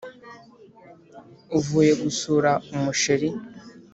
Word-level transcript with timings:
uvuye 1.57 1.91
gusura 2.03 2.51
umusheri” 2.75 3.29